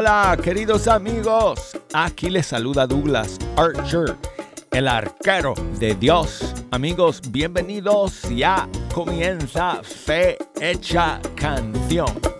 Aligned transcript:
Hola, 0.00 0.38
queridos 0.40 0.86
amigos. 0.86 1.76
Aquí 1.92 2.30
les 2.30 2.46
saluda 2.46 2.86
Douglas 2.86 3.36
Archer, 3.56 4.14
el 4.70 4.86
arquero 4.86 5.54
de 5.80 5.96
Dios. 5.96 6.54
Amigos, 6.70 7.20
bienvenidos. 7.32 8.22
Ya 8.32 8.68
comienza 8.94 9.80
Fe 9.82 10.38
Hecha 10.60 11.18
Canción. 11.34 12.37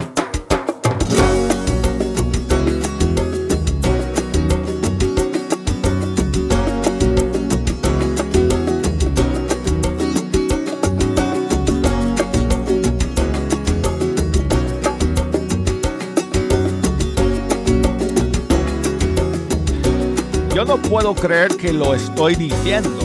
No 20.69 20.77
puedo 20.77 21.15
creer 21.15 21.57
que 21.57 21.73
lo 21.73 21.95
estoy 21.95 22.35
diciendo. 22.35 22.99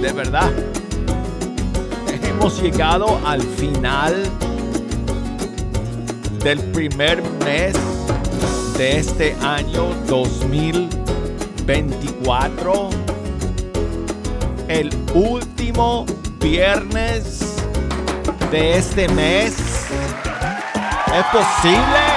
De 0.00 0.10
verdad. 0.10 0.50
Hemos 2.22 2.62
llegado 2.62 3.20
al 3.26 3.42
final 3.42 4.22
del 6.42 6.60
primer 6.72 7.22
mes 7.44 7.74
de 8.78 8.96
este 8.96 9.36
año 9.42 9.90
2024. 10.06 12.88
El 14.68 14.90
último 15.12 16.06
viernes 16.40 17.56
de 18.50 18.78
este 18.78 19.10
mes. 19.10 19.56
¿Es 21.14 21.24
posible? 21.30 22.11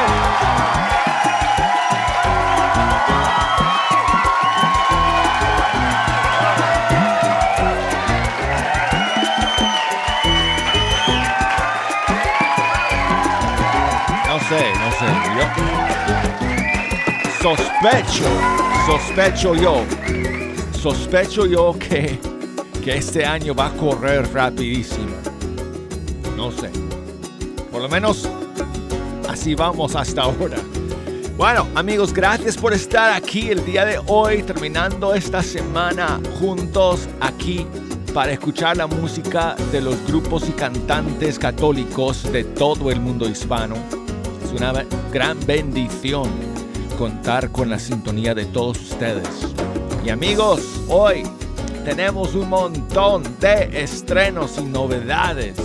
Sospecho, 17.46 18.26
sospecho 18.88 19.54
yo, 19.54 19.84
sospecho 20.72 21.46
yo 21.46 21.78
que, 21.78 22.18
que 22.84 22.98
este 22.98 23.24
año 23.24 23.54
va 23.54 23.68
a 23.68 23.72
correr 23.74 24.28
rapidísimo. 24.34 25.16
No 26.36 26.50
sé. 26.50 26.72
Por 27.72 27.84
lo 27.84 27.88
menos 27.88 28.28
así 29.30 29.54
vamos 29.54 29.96
hasta 29.96 30.24
ahora. 30.24 30.58
Bueno, 31.38 31.68
amigos, 31.76 32.12
gracias 32.12 32.58
por 32.58 32.74
estar 32.74 33.14
aquí 33.14 33.52
el 33.52 33.64
día 33.64 33.86
de 33.86 34.02
hoy, 34.08 34.42
terminando 34.42 35.14
esta 35.14 35.44
semana 35.44 36.20
juntos 36.40 37.08
aquí 37.22 37.68
para 38.12 38.32
escuchar 38.32 38.78
la 38.78 38.88
música 38.88 39.56
de 39.72 39.82
los 39.82 40.04
grupos 40.08 40.50
y 40.50 40.52
cantantes 40.54 41.38
católicos 41.38 42.24
de 42.32 42.44
todo 42.44 42.90
el 42.90 43.00
mundo 43.00 43.30
hispano 43.30 43.76
una 44.56 44.86
gran 45.12 45.38
bendición 45.46 46.55
contar 46.96 47.52
con 47.52 47.70
la 47.70 47.80
sintonía 47.80 48.34
de 48.34 48.46
todos 48.46 48.80
ustedes. 48.80 49.28
Y 50.04 50.10
amigos, 50.10 50.62
hoy 50.88 51.24
tenemos 51.84 52.36
un 52.36 52.50
montón 52.50 53.24
de 53.40 53.84
estrenos 53.84 54.58
y 54.58 54.64
novedades 54.64 55.58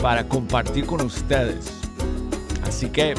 para 0.00 0.26
compartir 0.26 0.86
con 0.86 1.00
ustedes. 1.02 1.72
Así 2.62 2.88
que 2.88 3.14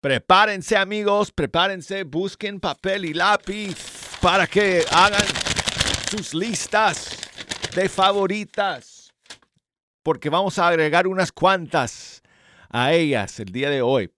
prepárense 0.00 0.76
amigos, 0.76 1.32
prepárense, 1.32 2.04
busquen 2.04 2.60
papel 2.60 3.04
y 3.04 3.14
lápiz 3.14 3.76
para 4.20 4.46
que 4.46 4.84
hagan 4.90 5.24
sus 6.10 6.34
listas 6.34 7.18
de 7.74 7.88
favoritas 7.88 9.02
porque 10.02 10.30
vamos 10.30 10.58
a 10.58 10.68
agregar 10.68 11.06
unas 11.06 11.32
cuantas 11.32 12.22
a 12.68 12.92
ellas 12.92 13.38
el 13.40 13.52
día 13.52 13.70
de 13.70 13.82
hoy. 13.82 14.10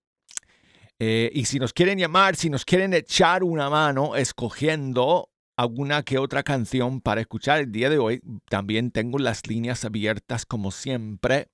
Eh, 1.01 1.31
y 1.35 1.47
si 1.47 1.59
nos 1.59 1.73
quieren 1.73 1.99
llamar, 1.99 2.37
si 2.37 2.51
nos 2.51 2.65
quieren 2.65 2.95
echar 2.95 3.43
una 3.43 3.69
mano 3.69 4.15
escogiendo 4.17 5.31
alguna 5.57 6.03
que 6.03 6.19
otra 6.19 6.43
canción 6.43 7.01
para 7.01 7.21
escuchar 7.21 7.61
el 7.61 7.73
día 7.73 7.91
de 7.91 7.99
hoy, 7.99 8.21
también 8.49 8.91
tengo 8.91 9.19
las 9.19 9.47
líneas 9.47 9.85
abiertas 9.85 10.47
como 10.47 10.71
siempre 10.71 11.49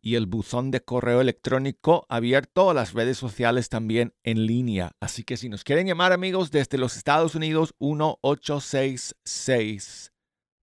y 0.00 0.14
el 0.14 0.26
buzón 0.26 0.70
de 0.70 0.80
correo 0.80 1.20
electrónico 1.20 2.06
abierto, 2.08 2.72
las 2.72 2.94
redes 2.94 3.18
sociales 3.18 3.68
también 3.68 4.14
en 4.22 4.46
línea. 4.46 4.92
Así 5.00 5.24
que 5.24 5.36
si 5.36 5.48
nos 5.48 5.64
quieren 5.64 5.86
llamar 5.86 6.12
amigos 6.12 6.50
desde 6.50 6.78
los 6.78 6.96
Estados 6.96 7.34
Unidos, 7.34 7.74
1866 7.80 10.12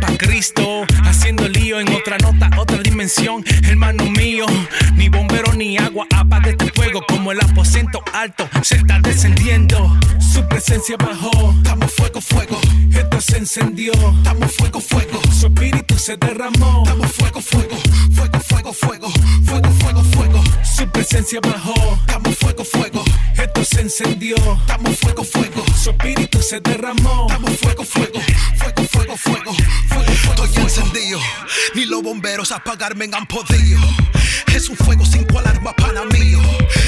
Pa' 0.00 0.18
Cristo, 0.18 0.84
haciendo 1.04 1.48
lío 1.48 1.78
en 1.78 1.92
otra 1.92 2.18
nota, 2.18 2.50
otra 2.58 2.78
dimensión, 2.78 3.44
hermano 3.62 4.04
mío. 4.10 4.46
Ni 4.94 5.08
bombero 5.08 5.52
ni 5.52 5.78
agua, 5.78 6.06
apaga 6.16 6.50
este 6.50 6.72
fuego 6.72 7.04
como 7.06 7.30
el 7.30 7.40
aposento 7.40 8.02
alto 8.12 8.48
se 8.62 8.76
está 8.76 8.98
descendiendo. 8.98 9.96
Su 10.18 10.46
presencia 10.48 10.96
bajó, 10.96 11.54
estamos 11.58 11.92
fuego, 11.92 12.20
fuego. 12.20 12.60
Esto 12.92 13.20
se 13.20 13.38
encendió, 13.38 13.92
estamos 13.92 14.52
fuego, 14.56 14.80
fuego. 14.80 15.20
Su 15.38 15.46
espíritu 15.46 15.96
se 15.96 16.16
derramó, 16.16 16.82
estamos 16.84 17.12
fuego, 17.12 17.40
fuego. 17.40 17.76
Presencia 21.32 21.50
bajó, 21.50 22.34
fuego, 22.38 22.62
fuego. 22.62 23.04
Esto 23.38 23.64
se 23.64 23.80
encendió. 23.80 24.36
Estamos 24.36 24.98
fuego, 24.98 25.24
fuego. 25.24 25.64
Su 25.82 25.90
espíritu 25.90 26.42
se 26.42 26.60
derramó. 26.60 27.26
Estamos 27.26 27.58
fuego, 27.58 27.84
fuego. 27.84 28.20
Fuego, 28.58 28.84
fuego, 28.90 29.16
fuego. 29.16 29.54
Fuego, 29.88 30.12
fuego. 30.12 30.44
Estoy 30.44 30.62
encendido. 30.62 31.20
Ni 31.74 31.86
los 31.86 32.02
bomberos 32.02 32.52
apagarme 32.52 33.08
han 33.14 33.26
podido. 33.26 33.80
Es 34.54 34.68
un 34.68 34.76
fuego 34.76 35.06
sin 35.06 35.24
cual 35.24 35.46
arma 35.46 35.72
pana 35.74 36.04
mío. 36.04 36.38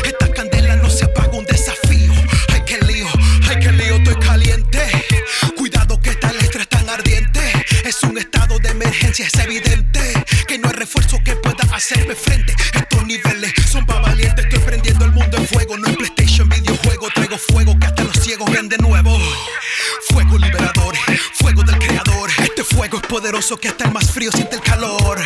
Esta 0.05 0.31
candela 0.31 0.77
no 0.77 0.91
se 0.91 1.07
apaga 1.07 1.33
un 1.33 1.47
desafío. 1.47 2.13
Ay, 2.53 2.63
que 2.67 2.79
lío, 2.85 3.07
ay, 3.49 3.61
que 3.61 3.73
lío, 3.73 3.97
estoy 3.97 4.17
caliente. 4.17 4.81
Cuidado 5.57 5.99
que 6.03 6.11
esta 6.11 6.31
letra 6.35 6.61
es 6.61 6.69
tan 6.69 6.87
ardiente. 6.91 7.41
Es 7.87 8.03
un 8.03 8.19
estado 8.19 8.59
de 8.59 8.69
emergencia, 8.69 9.27
es 9.27 9.35
evidente 9.39 10.13
que 10.47 10.59
no 10.59 10.69
hay 10.69 10.75
refuerzo 10.75 11.19
que 11.25 11.35
pueda 11.37 11.65
hacerme 11.75 12.15
frente. 12.15 12.55
Ciegos 18.25 18.51
ven 18.51 18.71
de 18.71 18.79
nuevo. 18.79 19.19
Fuego 20.09 20.39
liberador, 20.39 20.97
fuego 21.35 21.63
del 21.63 21.79
creador. 21.79 22.31
Este 22.43 22.65
fuego 22.65 22.97
es 22.97 23.03
poderoso 23.07 23.59
que 23.59 23.69
hasta 23.69 23.85
el 23.85 23.93
más 23.93 24.11
frío 24.11 24.33
siente 24.33 24.57
el 24.57 24.63
calor. 24.63 25.21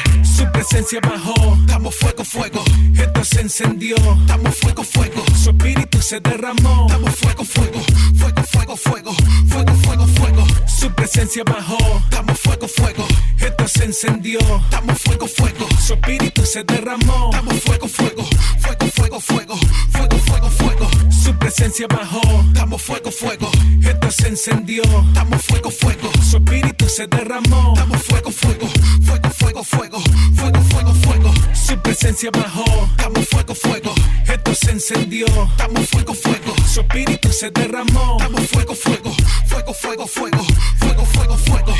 Presencia 0.58 0.98
bajó. 1.00 1.54
Estamos 1.60 1.94
fuego, 1.94 2.24
fuego. 2.24 2.64
Esto 2.96 3.24
se 3.24 3.42
encendió. 3.42 3.94
Estamos 3.94 4.56
fuego, 4.56 4.82
fuego. 4.82 5.24
Su 5.40 5.50
espíritu 5.50 6.02
se 6.02 6.18
derramó. 6.18 6.86
Estamos 6.88 7.14
fuego, 7.14 7.44
fuego. 7.44 7.80
Fuego, 8.16 8.42
fuego, 8.42 8.76
fuego. 8.76 9.12
Fuego, 9.48 9.74
fuego, 9.84 10.06
fuego. 10.08 10.44
Su 10.66 10.90
presencia 10.90 11.44
bajó. 11.44 11.78
Estamos 12.10 12.40
fuego, 12.40 12.66
fuego. 12.66 13.06
Esto 13.38 13.68
se 13.68 13.84
encendió. 13.84 14.40
Estamos 14.40 14.98
fuego, 14.98 15.28
fuego. 15.28 15.68
Su 15.80 15.94
espíritu 15.94 16.44
se 16.44 16.64
derramó. 16.64 17.30
Estamos 17.30 17.54
fuego, 17.62 17.86
fuego. 17.86 18.24
Fuego, 18.58 18.86
fuego, 18.96 19.20
fuego. 19.20 19.56
Fuego, 19.92 20.18
fuego, 20.26 20.50
fuego. 20.50 20.90
Su 21.22 21.38
presencia 21.38 21.86
bajó. 21.86 22.20
Estamos 22.52 22.82
fuego, 22.82 23.12
fuego. 23.12 23.48
Esto 23.80 24.10
se 24.10 24.26
encendió. 24.26 24.82
Estamos 24.82 25.40
fuego, 25.40 25.70
fuego. 25.70 26.10
Su 26.28 26.38
espíritu 26.38 26.88
se 26.88 27.06
derramó. 27.06 27.74
Estamos 27.76 28.02
fuego, 28.02 28.30
fuego. 28.32 28.68
Fuego, 29.06 29.30
fuego, 29.30 29.62
fuego. 29.64 30.00
Fuego, 30.34 30.57
fuego, 30.62 30.94
fuego. 30.94 31.32
Su 31.54 31.80
presencia 31.80 32.30
bajó. 32.30 32.64
Estamos 32.96 33.28
fuego, 33.28 33.54
fuego. 33.54 33.94
Esto 34.26 34.54
se 34.54 34.70
encendió. 34.72 35.26
Estamos 35.26 35.88
fuego, 35.88 36.14
fuego. 36.14 36.54
Su 36.66 36.80
espíritu 36.80 37.28
se 37.32 37.50
derramó. 37.50 38.16
Estamos 38.18 38.46
fuego, 38.48 38.74
fuego. 38.74 39.10
Fuego, 39.46 39.74
fuego, 39.74 40.06
fuego. 40.06 40.44
Fuego, 40.78 41.04
fuego, 41.04 41.36
fuego. 41.36 41.74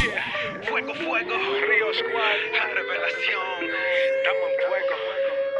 Fuego, 0.68 0.94
fuego, 0.94 1.34
Río 1.68 1.88
Squad, 1.94 2.38
la 2.52 2.66
revelación. 2.74 3.60
Estamos 4.18 4.48
en 4.52 4.68
fuego. 4.68 4.96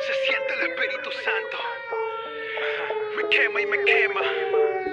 Se 0.07 0.13
siente 0.27 0.55
el 0.55 0.71
Espíritu 0.71 1.11
Santo. 1.25 1.59
Me 3.17 3.29
quema 3.31 3.61
y 3.61 3.67
me 3.67 3.85
quema. 3.85 4.88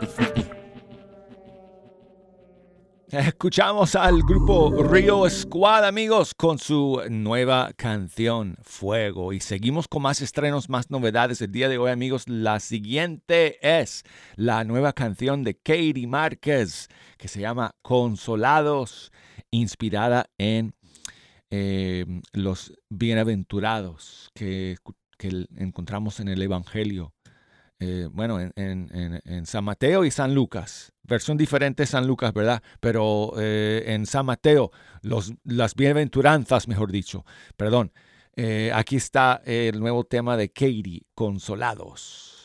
Escuchamos 3.10 3.94
al 3.96 4.22
grupo 4.22 4.70
Rio 4.84 5.28
Squad, 5.28 5.84
amigos, 5.84 6.32
con 6.34 6.58
su 6.58 7.02
nueva 7.10 7.72
canción 7.76 8.56
Fuego. 8.62 9.32
Y 9.32 9.40
seguimos 9.40 9.88
con 9.88 10.02
más 10.02 10.20
estrenos, 10.20 10.68
más 10.68 10.90
novedades. 10.90 11.42
El 11.42 11.50
día 11.52 11.68
de 11.68 11.78
hoy, 11.78 11.90
amigos, 11.90 12.28
la 12.28 12.60
siguiente 12.60 13.58
es 13.60 14.04
la 14.36 14.62
nueva 14.64 14.92
canción 14.92 15.42
de 15.42 15.56
Katie 15.56 16.06
Márquez, 16.06 16.88
que 17.18 17.26
se 17.28 17.40
llama 17.40 17.74
Consolados, 17.82 19.10
inspirada 19.50 20.30
en 20.38 20.74
eh, 21.50 22.06
los 22.32 22.72
bienaventurados 22.88 24.30
que 24.34 24.76
encontramos 25.56 26.20
en 26.20 26.28
el 26.28 26.40
Evangelio. 26.40 27.12
Eh, 27.80 28.08
bueno, 28.12 28.38
en, 28.38 28.52
en, 28.56 29.22
en, 29.24 29.46
San 29.46 29.64
Mateo 29.64 30.04
y 30.04 30.10
San 30.10 30.34
Lucas. 30.34 30.92
Versión 31.02 31.38
diferente 31.38 31.86
San 31.86 32.06
Lucas, 32.06 32.34
¿verdad? 32.34 32.62
Pero 32.78 33.32
eh, 33.38 33.84
en 33.86 34.04
San 34.04 34.26
Mateo, 34.26 34.70
los, 35.00 35.32
las 35.44 35.74
bienaventuranzas, 35.74 36.68
mejor 36.68 36.92
dicho. 36.92 37.24
Perdón. 37.56 37.92
Eh, 38.36 38.70
aquí 38.72 38.96
está 38.96 39.42
el 39.44 39.80
nuevo 39.80 40.04
tema 40.04 40.36
de 40.36 40.50
Katie, 40.50 41.02
Consolados. 41.14 42.39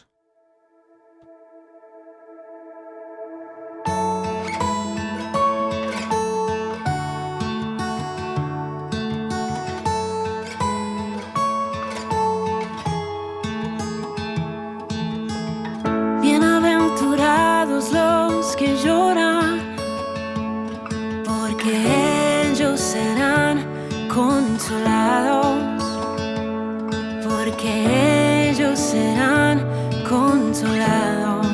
Porque 27.24 28.50
ellos 28.50 28.78
serán 28.78 29.66
consolados. 30.10 31.48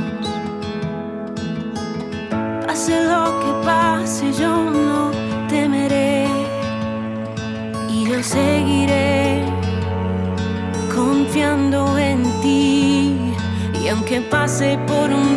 Pase 2.65 2.95
lo 3.11 3.39
que 3.39 3.51
pase, 3.65 4.33
yo 4.33 4.53
no 4.87 5.11
temeré 5.47 6.27
y 7.89 8.05
yo 8.09 8.23
seguiré 8.23 9.43
confiando 10.95 11.97
en 11.97 12.23
ti. 12.41 13.33
Y 13.83 13.87
aunque 13.89 14.21
pase 14.21 14.77
por 14.87 15.09
un 15.11 15.30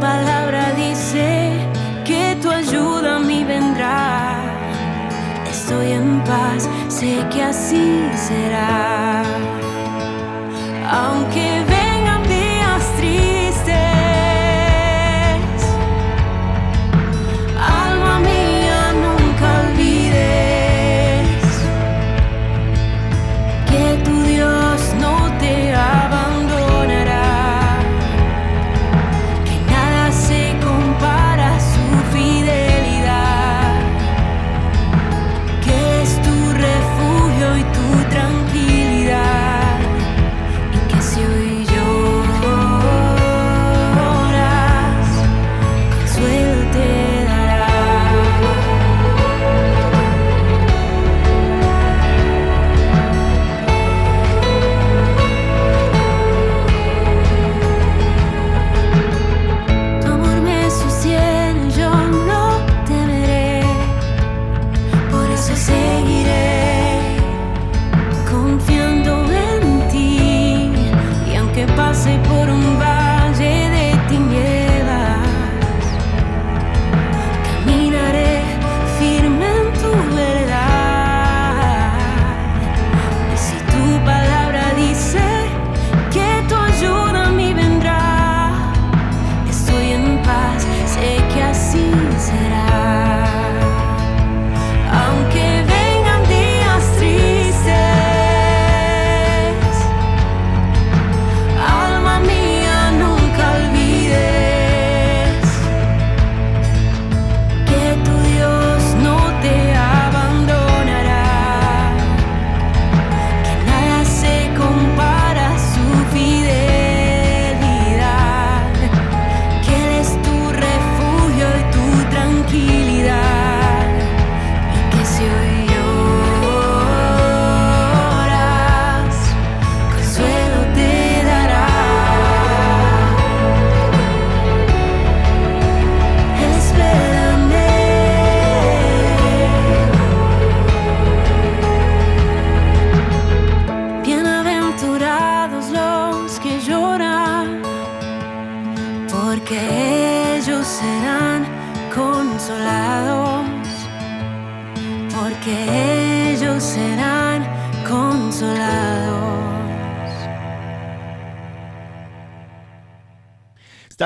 palabra 0.00 0.72
dice 0.76 1.50
que 2.04 2.36
tu 2.40 2.50
ayuda 2.50 3.16
a 3.16 3.18
mí 3.18 3.44
vendrá, 3.44 4.36
estoy 5.50 5.92
en 5.92 6.22
paz, 6.24 6.68
sé 6.88 7.24
que 7.30 7.42
así 7.42 8.08
será. 8.14 9.22
Aunque 10.90 11.67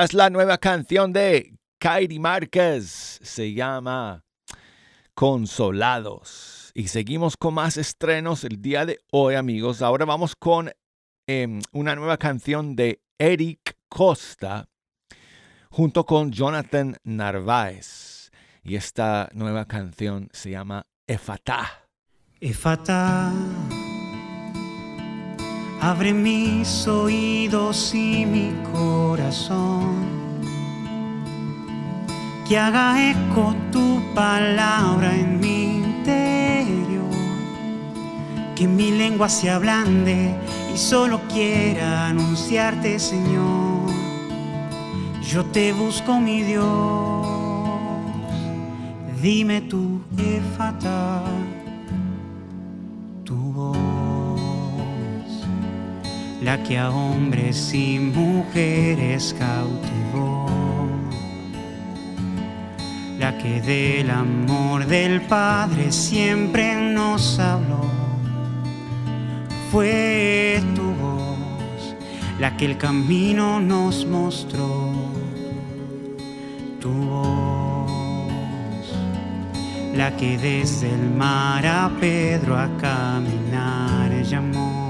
Es 0.03 0.13
la 0.13 0.29
nueva 0.29 0.57
canción 0.57 1.13
de 1.13 1.57
Kairi 1.79 2.19
Márquez. 2.19 3.19
Se 3.23 3.53
llama 3.53 4.25
Consolados. 5.13 6.71
Y 6.73 6.89
seguimos 6.89 7.37
con 7.37 7.53
más 7.53 7.77
estrenos 7.77 8.43
el 8.43 8.61
día 8.61 8.85
de 8.85 8.99
hoy, 9.11 9.35
amigos. 9.35 9.81
Ahora 9.81 10.03
vamos 10.03 10.35
con 10.35 10.69
em, 11.25 11.61
una 11.71 11.95
nueva 11.95 12.17
canción 12.17 12.75
de 12.75 13.01
Eric 13.17 13.77
Costa 13.87 14.67
junto 15.69 16.05
con 16.05 16.33
Jonathan 16.33 16.97
Narváez. 17.05 18.29
Y 18.61 18.75
esta 18.75 19.29
nueva 19.33 19.65
canción 19.69 20.27
se 20.33 20.49
llama 20.49 20.85
Efatá. 21.07 21.87
Efatá, 22.41 23.31
abre 25.81 26.13
mis 26.13 26.87
oídos 26.87 27.93
y 27.93 28.25
mi 28.25 28.51
corazón, 28.71 29.95
que 32.47 32.57
haga 32.57 33.11
eco 33.11 33.55
tu 33.71 34.01
palabra 34.13 35.15
en 35.15 35.39
mi 35.39 35.77
interior, 35.77 37.09
que 38.55 38.67
mi 38.67 38.91
lengua 38.91 39.29
se 39.29 39.49
ablande 39.49 40.35
y 40.73 40.77
solo 40.77 41.21
quiera 41.31 42.07
anunciarte, 42.07 42.99
Señor. 42.99 43.91
Yo 45.21 45.45
te 45.45 45.73
busco, 45.73 46.19
mi 46.19 46.43
Dios, 46.43 47.25
dime 49.21 49.61
tú, 49.61 50.01
tu 50.15 51.52
la 56.43 56.61
que 56.61 56.77
a 56.77 56.89
hombres 56.89 57.73
y 57.73 57.99
mujeres 57.99 59.33
cautivó, 59.39 60.47
la 63.17 63.37
que 63.37 63.61
del 63.61 64.09
amor 64.09 64.85
del 64.85 65.21
Padre 65.21 65.91
siempre 65.91 66.75
nos 66.75 67.39
habló, 67.39 67.85
fue 69.71 70.61
tu 70.75 70.83
voz, 70.83 71.95
la 72.39 72.57
que 72.57 72.65
el 72.65 72.77
camino 72.77 73.59
nos 73.59 74.05
mostró, 74.05 74.91
tu 76.81 76.91
voz 76.91 77.63
la 79.95 80.17
que 80.17 80.39
desde 80.39 80.91
el 80.91 81.11
mar 81.11 81.65
a 81.67 81.91
Pedro 81.99 82.57
a 82.57 82.67
caminar 82.77 84.11
llamó, 84.23 84.82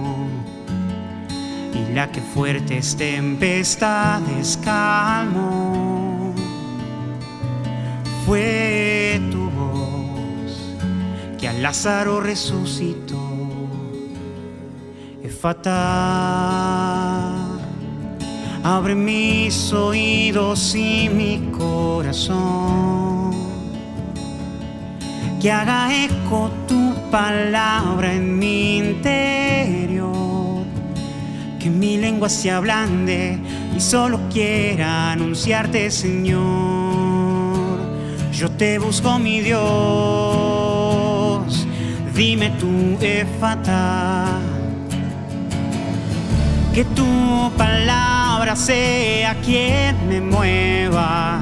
y 1.76 1.94
la 1.94 2.12
que 2.12 2.22
fuertes 2.22 2.96
tempestades 2.96 4.58
calmó. 4.64 6.34
Fue 8.26 9.22
tu 9.32 9.50
voz 9.50 10.76
que 11.40 11.48
a 11.48 11.54
Lázaro 11.54 12.22
resucitó. 12.22 13.20
Efata, 15.24 15.72
abre 18.64 18.96
mis 18.96 19.74
oídos 19.74 20.76
y 20.76 21.10
mi 21.10 21.52
corazón 21.52 23.04
que 25.44 25.52
haga 25.52 25.94
eco 26.06 26.50
tu 26.70 26.94
palabra 27.12 28.14
en 28.14 28.40
mi 28.40 28.78
interior, 28.78 29.83
que 31.64 31.70
mi 31.70 31.96
lengua 31.96 32.28
se 32.28 32.52
ablande 32.52 33.40
y 33.74 33.80
solo 33.80 34.20
quiera 34.30 35.14
anunciarte, 35.14 35.90
Señor. 35.92 36.44
Yo 38.34 38.52
te 38.52 38.80
busco, 38.80 39.18
mi 39.18 39.40
Dios, 39.40 39.64
dime 42.14 42.50
tu 42.60 42.98
efata, 43.00 44.26
que 46.74 46.84
tu 46.84 47.50
palabra 47.56 48.58
sea 48.58 49.36
quien 49.36 50.10
me 50.10 50.20
mueva 50.20 51.40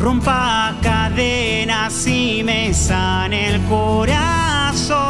rompa 0.00 0.76
cadenas 0.80 2.06
y 2.06 2.44
me 2.44 2.72
sane 2.72 3.54
el 3.54 3.60
corazón. 3.62 5.02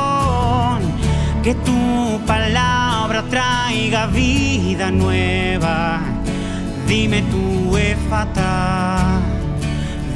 Que 1.42 1.54
tu 1.54 2.20
palabra 2.26 2.91
traiga 3.20 4.06
vida 4.06 4.90
nueva. 4.90 6.00
Dime 6.86 7.22
tu 7.22 7.76
efata, 7.76 9.20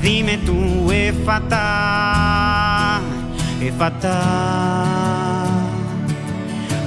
dime 0.01 0.39
tu 0.39 0.91
efata, 0.91 1.63
efata. 3.61 4.17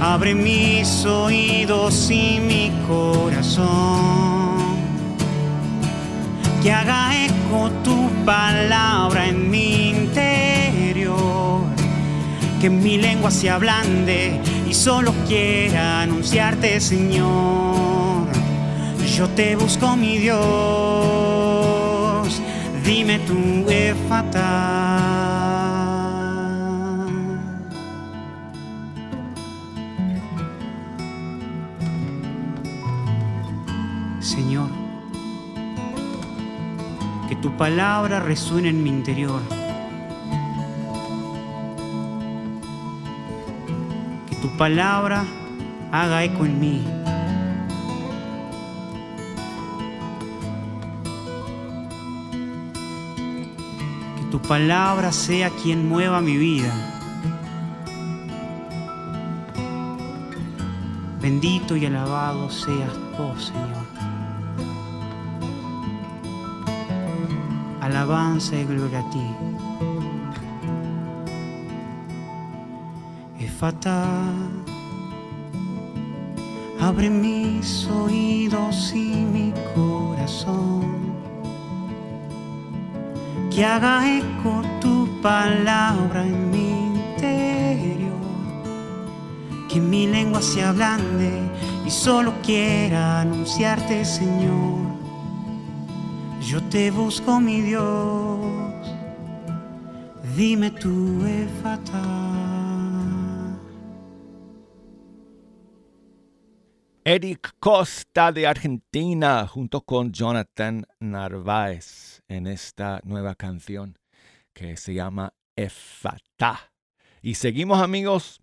Abre 0.01 0.33
mis 0.33 1.05
oídos 1.05 2.09
y 2.09 2.39
mi 2.39 2.71
corazón 2.87 4.79
que 6.63 6.71
haga 6.71 7.25
eco 7.25 7.69
tu 7.83 8.09
palabra 8.25 9.27
en 9.27 9.49
mi 9.49 9.89
interior, 9.89 11.61
que 12.59 12.69
mi 12.69 12.97
lengua 12.97 13.29
se 13.31 13.49
ablande 13.49 14.39
y 14.69 14.73
solo 14.73 15.13
quiera 15.27 16.01
anunciarte, 16.01 16.79
Señor. 16.79 18.27
Yo 19.15 19.27
te 19.29 19.55
busco, 19.55 19.95
mi 19.95 20.19
Dios, 20.19 20.39
dime 22.85 23.17
tu 23.19 23.65
efata. 23.67 25.07
Señor, 34.19 34.69
que 37.27 37.35
tu 37.37 37.57
palabra 37.57 38.19
resuene 38.19 38.69
en 38.69 38.83
mi 38.83 38.89
interior. 38.91 39.41
Palabra 44.59 45.23
haga 45.89 46.21
eco 46.25 46.45
en 46.45 46.59
mí. 46.59 46.83
Que 54.17 54.23
tu 54.29 54.39
palabra 54.41 55.13
sea 55.13 55.49
quien 55.49 55.87
mueva 55.87 56.19
mi 56.19 56.35
vida. 56.35 56.73
Bendito 61.21 61.77
y 61.77 61.85
alabado 61.85 62.49
seas 62.49 62.93
vos, 63.17 63.45
Señor. 63.45 63.87
alabanza 67.81 68.55
y 68.55 68.65
gloria 68.65 68.99
a 68.99 69.09
ti. 69.09 69.27
Efata, 73.39 74.05
abre 76.79 77.09
mis 77.09 77.87
oídos 77.87 78.93
y 78.93 79.25
mi 79.33 79.53
corazón, 79.75 80.83
que 83.53 83.65
haga 83.65 84.17
eco 84.17 84.61
tu 84.79 85.07
palabra 85.21 86.23
en 86.25 86.51
mi 86.51 86.69
interior, 86.95 88.13
que 89.67 89.81
mi 89.81 90.07
lengua 90.07 90.41
se 90.41 90.63
ablande 90.63 91.31
y 91.85 91.89
solo 91.91 92.33
quiera 92.41 93.21
anunciarte, 93.21 94.05
Señor. 94.05 94.79
Yo 96.41 96.63
te 96.63 96.89
busco, 96.89 97.39
mi 97.39 97.61
Dios, 97.61 98.39
dime 100.35 100.71
tu 100.71 101.23
efata. 101.25 102.38
Eric 107.05 107.55
Costa 107.59 108.31
de 108.31 108.45
Argentina 108.45 109.47
junto 109.47 109.81
con 109.81 110.11
Jonathan 110.11 110.85
Narváez 110.99 112.21
en 112.27 112.45
esta 112.45 112.99
nueva 113.03 113.35
canción 113.35 113.97
que 114.53 114.75
se 114.75 114.93
llama 114.93 115.33
Efata. 115.55 116.71
Y 117.21 117.35
seguimos 117.35 117.81
amigos 117.81 118.41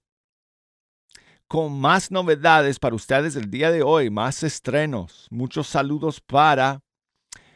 con 1.47 1.79
más 1.79 2.11
novedades 2.11 2.79
para 2.79 2.97
ustedes 2.97 3.37
el 3.37 3.51
día 3.51 3.71
de 3.71 3.83
hoy, 3.83 4.09
más 4.09 4.43
estrenos. 4.43 5.29
Muchos 5.31 5.67
saludos 5.67 6.21
para 6.23 6.83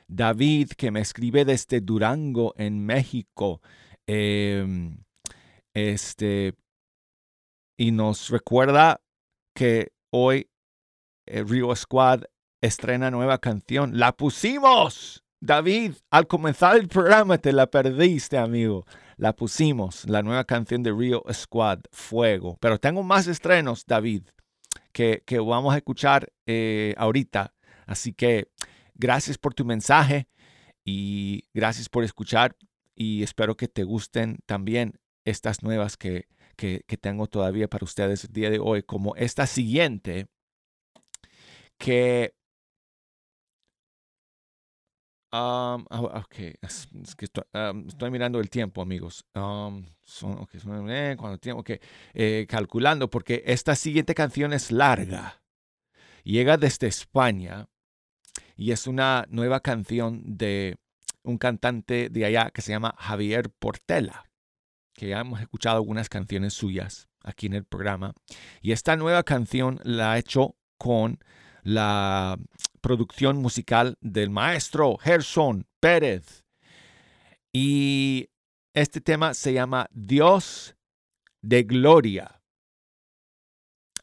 David, 0.07 0.73
que 0.77 0.91
me 0.91 1.01
escribe 1.01 1.47
desde 1.47 1.81
Durango, 1.81 2.53
en 2.57 2.85
México. 2.85 3.63
Em, 4.07 5.03
este, 5.73 6.55
y 7.79 7.91
nos 7.91 8.29
recuerda 8.29 9.01
que 9.55 9.93
hoy 10.11 10.50
el 11.31 11.49
Rio 11.49 11.75
Squad 11.75 12.25
estrena 12.61 13.11
nueva 13.11 13.39
canción. 13.39 13.99
La 13.99 14.13
pusimos. 14.13 15.25
David, 15.41 15.95
al 16.11 16.27
comenzar 16.27 16.77
el 16.77 16.89
programa 16.89 17.39
te 17.39 17.53
la 17.53 17.67
perdiste, 17.67 18.37
amigo. 18.37 18.85
La 19.17 19.35
pusimos, 19.35 20.09
la 20.09 20.23
nueva 20.23 20.45
canción 20.45 20.83
de 20.83 20.93
Rio 20.93 21.25
Squad, 21.33 21.81
Fuego. 21.93 22.59
Pero 22.61 22.79
tengo 22.79 23.03
más 23.03 23.27
estrenos, 23.27 23.87
David, 23.87 24.25
que, 24.93 25.23
que 25.25 25.39
vamos 25.39 25.73
a 25.73 25.79
escuchar 25.79 26.31
eh, 26.47 26.95
ahorita. 26.99 27.55
Así 27.87 28.13
que 28.13 28.49
gracias 28.95 29.39
por 29.39 29.55
tu 29.55 29.65
mensaje 29.65 30.29
y 30.85 31.45
gracias 31.55 31.89
por 31.89 32.05
escuchar 32.05 32.57
y 32.95 33.23
espero 33.23 33.57
que 33.57 33.69
te 33.69 33.85
gusten 33.85 34.41
también 34.45 35.01
estas 35.25 35.63
nuevas 35.63 35.97
que, 35.97 36.29
que, 36.57 36.83
que 36.87 36.99
tengo 36.99 37.27
todavía 37.27 37.69
para 37.69 37.85
ustedes 37.85 38.25
el 38.25 38.33
día 38.33 38.51
de 38.51 38.59
hoy, 38.59 38.83
como 38.83 39.17
esta 39.17 39.47
siguiente, 39.47 40.29
que 41.81 42.35
Um, 45.33 45.85
ok, 45.89 46.35
que 46.35 46.59
estoy, 47.25 48.11
mirando 48.11 48.41
el 48.41 48.51
tiempo, 48.51 48.83
amigos. 48.83 49.25
Um, 49.37 49.87
son, 50.03 50.45
eh, 50.89 51.15
cuando 51.17 51.39
tiempo, 51.39 51.61
okay, 51.61 51.79
eh, 52.15 52.47
calculando, 52.49 53.09
porque 53.09 53.45
esta 53.47 53.77
siguiente 53.77 54.17
canción 54.17 54.53
es 54.53 54.73
larga. 54.73 55.41
Llega 56.25 56.57
desde 56.57 56.89
España 56.89 57.69
y 58.57 58.73
es 58.73 58.89
una 58.89 59.25
nueva 59.29 59.61
canción 59.61 60.23
de 60.37 60.79
un 61.23 61.39
cantante 61.39 62.09
de 62.09 62.25
allá 62.25 62.51
que 62.51 62.63
se 62.63 62.73
llama 62.73 62.97
Javier 62.99 63.51
Portela, 63.51 64.25
que 64.95 65.11
ya 65.11 65.21
hemos 65.21 65.41
escuchado 65.41 65.77
algunas 65.77 66.09
canciones 66.09 66.55
suyas 66.55 67.09
aquí 67.23 67.47
en 67.47 67.55
el 67.55 67.65
programa. 67.65 68.15
Y 68.61 68.73
esta 68.73 68.97
nueva 68.97 69.23
canción 69.23 69.79
la 69.85 70.13
ha 70.13 70.19
hecho 70.19 70.57
con 70.77 71.21
la 71.63 72.39
producción 72.81 73.39
musical 73.39 73.97
del 74.01 74.31
maestro 74.31 74.97
Gerson 74.99 75.67
Pérez. 75.81 76.45
Y 77.53 78.29
este 78.75 79.01
tema 79.01 79.35
se 79.35 79.53
llama 79.53 79.89
Dios 79.91 80.77
de 81.43 81.65
Gloria. 81.65 82.43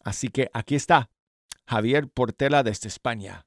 Así 0.03 0.27
que 0.29 0.49
aquí 0.53 0.75
está 0.75 1.09
Javier 1.67 2.07
Portela 2.09 2.63
desde 2.63 2.87
España. 2.87 3.46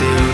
este 0.00 0.29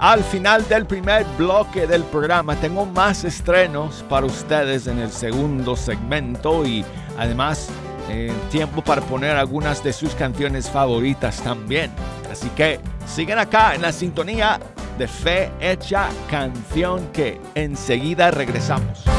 al 0.00 0.22
final 0.24 0.66
del 0.68 0.86
primer 0.86 1.24
bloque 1.36 1.86
del 1.86 2.02
programa. 2.04 2.56
Tengo 2.56 2.86
más 2.86 3.24
estrenos 3.24 4.04
para 4.08 4.26
ustedes 4.26 4.86
en 4.86 4.98
el 4.98 5.10
segundo 5.10 5.76
segmento 5.76 6.66
y 6.66 6.84
además 7.18 7.68
eh, 8.08 8.32
tiempo 8.50 8.82
para 8.82 9.02
poner 9.02 9.36
algunas 9.36 9.82
de 9.84 9.92
sus 9.92 10.14
canciones 10.14 10.70
favoritas 10.70 11.40
también. 11.42 11.90
Así 12.30 12.48
que 12.50 12.80
sigan 13.06 13.38
acá 13.38 13.74
en 13.74 13.82
la 13.82 13.92
sintonía 13.92 14.58
de 14.98 15.08
Fe 15.08 15.50
Hecha 15.60 16.08
Canción 16.30 17.06
que 17.12 17.40
enseguida 17.54 18.30
regresamos. 18.30 19.13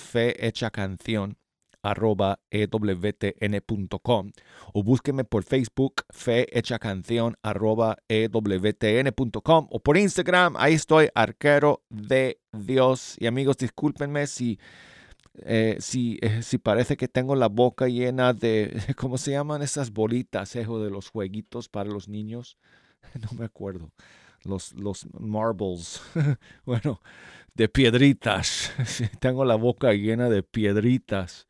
canción 0.71 1.37
arroba 1.83 2.39
ewtn.com 2.49 4.31
o 4.73 4.83
búsqueme 4.83 5.25
por 5.25 5.43
Facebook 5.43 6.03
Fe 6.09 6.47
Hecha 6.57 6.79
Canción 6.79 7.35
arroba 7.43 7.97
ewtn.com 8.07 9.67
o 9.69 9.79
por 9.79 9.97
Instagram, 9.97 10.55
ahí 10.57 10.73
estoy, 10.73 11.09
arquero 11.13 11.83
de 11.89 12.39
Dios. 12.51 13.15
Y 13.19 13.27
amigos, 13.27 13.57
discúlpenme 13.57 14.25
si, 14.27 14.59
eh, 15.43 15.77
si, 15.79 16.17
eh, 16.21 16.41
si 16.41 16.57
parece 16.57 16.95
que 16.97 17.07
tengo 17.07 17.35
la 17.35 17.47
boca 17.47 17.87
llena 17.87 18.33
de, 18.33 18.73
¿cómo 18.97 19.17
se 19.17 19.31
llaman 19.31 19.61
esas 19.61 19.91
bolitas, 19.91 20.55
hijo, 20.55 20.83
de 20.83 20.89
los 20.89 21.09
jueguitos 21.09 21.69
para 21.69 21.89
los 21.89 22.07
niños? 22.07 22.57
No 23.21 23.37
me 23.37 23.45
acuerdo. 23.45 23.91
Los, 24.43 24.73
los 24.73 25.05
marbles. 25.19 26.01
bueno, 26.65 27.01
de 27.53 27.67
piedritas. 27.69 28.71
Tengo 29.19 29.45
la 29.45 29.55
boca 29.55 29.93
llena 29.93 30.29
de 30.29 30.41
piedritas 30.41 31.47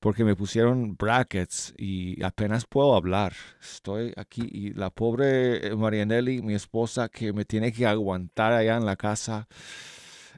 porque 0.00 0.24
me 0.24 0.36
pusieron 0.36 0.96
brackets 0.96 1.74
y 1.76 2.22
apenas 2.22 2.66
puedo 2.66 2.94
hablar. 2.94 3.34
Estoy 3.60 4.12
aquí 4.16 4.48
y 4.50 4.72
la 4.72 4.90
pobre 4.90 5.74
Marianelli, 5.76 6.42
mi 6.42 6.54
esposa, 6.54 7.08
que 7.08 7.32
me 7.32 7.44
tiene 7.44 7.72
que 7.72 7.86
aguantar 7.86 8.52
allá 8.52 8.76
en 8.76 8.86
la 8.86 8.96
casa, 8.96 9.48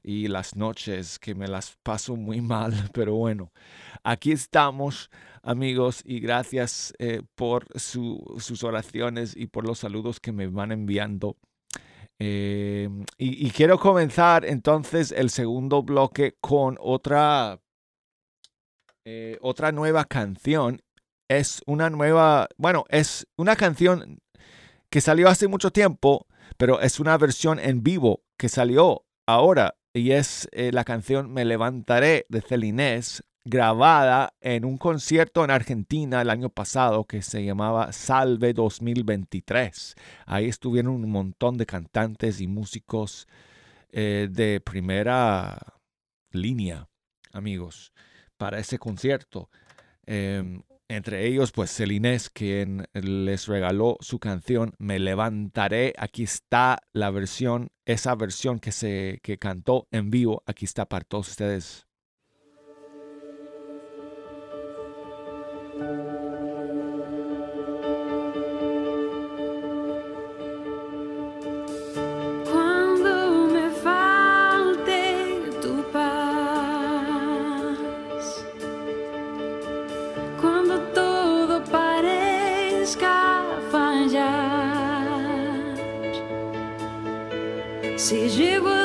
y 0.02 0.28
las 0.28 0.56
noches 0.56 1.18
que 1.18 1.34
me 1.34 1.48
las 1.48 1.76
paso 1.82 2.16
muy 2.16 2.40
mal, 2.40 2.72
pero 2.92 3.14
bueno, 3.14 3.52
aquí 4.02 4.32
estamos 4.32 5.10
amigos 5.42 6.02
y 6.04 6.20
gracias 6.20 6.92
eh, 6.98 7.22
por 7.34 7.66
sus 7.78 8.64
oraciones 8.64 9.36
y 9.36 9.46
por 9.46 9.66
los 9.66 9.78
saludos 9.78 10.20
que 10.20 10.32
me 10.32 10.46
van 10.46 10.72
enviando. 10.72 11.36
Eh, 12.22 12.90
y, 13.16 13.46
y, 13.46 13.50
quiero 13.50 13.78
comenzar 13.78 14.44
entonces 14.44 15.10
el 15.10 15.30
segundo 15.30 15.82
bloque 15.82 16.36
con 16.38 16.76
otra, 16.78 17.58
eh, 19.12 19.38
otra 19.40 19.72
nueva 19.72 20.04
canción. 20.04 20.82
Es 21.28 21.62
una 21.66 21.90
nueva, 21.90 22.48
bueno, 22.56 22.84
es 22.88 23.26
una 23.36 23.56
canción 23.56 24.20
que 24.88 25.00
salió 25.00 25.28
hace 25.28 25.48
mucho 25.48 25.70
tiempo, 25.70 26.26
pero 26.56 26.80
es 26.80 27.00
una 27.00 27.16
versión 27.18 27.58
en 27.58 27.82
vivo 27.82 28.22
que 28.36 28.48
salió 28.48 29.04
ahora 29.26 29.76
y 29.92 30.12
es 30.12 30.48
la 30.52 30.84
canción 30.84 31.32
Me 31.32 31.44
levantaré 31.44 32.26
de 32.28 32.40
Celinés 32.40 33.22
grabada 33.44 34.34
en 34.40 34.64
un 34.64 34.76
concierto 34.76 35.44
en 35.44 35.50
Argentina 35.50 36.20
el 36.20 36.30
año 36.30 36.50
pasado 36.50 37.04
que 37.04 37.22
se 37.22 37.44
llamaba 37.44 37.92
Salve 37.92 38.52
2023. 38.52 39.94
Ahí 40.26 40.48
estuvieron 40.48 40.94
un 40.94 41.10
montón 41.10 41.56
de 41.56 41.66
cantantes 41.66 42.40
y 42.40 42.46
músicos 42.46 43.26
eh, 43.92 44.28
de 44.30 44.60
primera 44.60 45.58
línea, 46.30 46.88
amigos, 47.32 47.92
para 48.40 48.58
ese 48.58 48.78
concierto. 48.78 49.50
Em, 50.06 50.62
entre 50.88 51.26
ellos, 51.26 51.52
pues 51.52 51.70
Celinés, 51.70 52.30
quien 52.30 52.86
les 52.94 53.46
regaló 53.46 53.98
su 54.00 54.18
canción 54.18 54.72
Me 54.78 54.98
levantaré. 54.98 55.92
Aquí 55.98 56.22
está 56.22 56.78
la 56.94 57.10
versión, 57.10 57.68
esa 57.84 58.14
versión 58.14 58.58
que 58.58 58.72
se 58.72 59.20
que 59.22 59.38
cantó 59.38 59.88
en 59.90 60.10
vivo. 60.10 60.42
Aquí 60.46 60.64
está 60.64 60.86
para 60.86 61.04
todos 61.04 61.28
ustedes. 61.28 61.86
Si 88.10 88.28
llego 88.28 88.79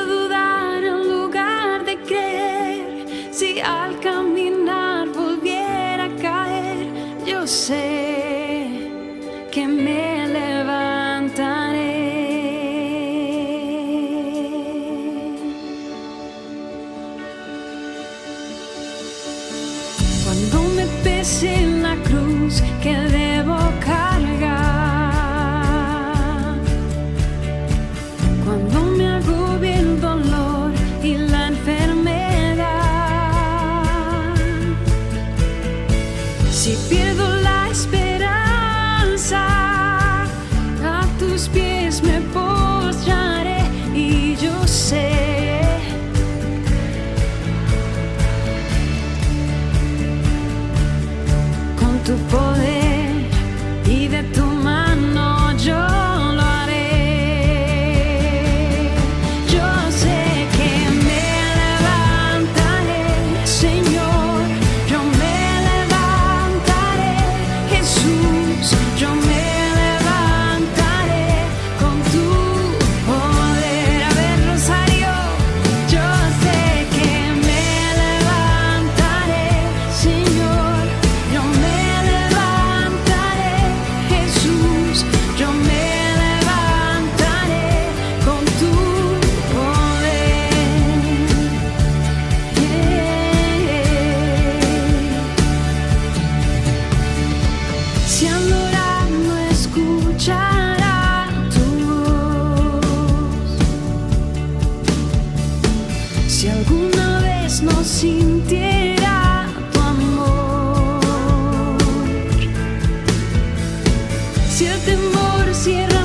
si 114.56 114.64
el 114.64 114.80
temor 114.86 115.54
cierra 115.54 115.95